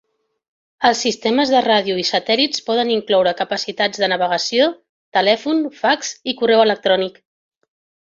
Els 0.87 0.99
sistemes 1.05 1.49
de 1.55 1.59
ràdio 1.65 1.97
i 2.03 2.05
satèl·lits 2.07 2.63
poden 2.69 2.93
incloure 2.93 3.33
capacitats 3.41 4.01
de 4.05 4.09
navegació, 4.13 4.65
telèfon, 5.19 5.61
fax 5.83 6.15
i 6.33 6.35
correu 6.41 6.63
electrònic. 6.65 7.21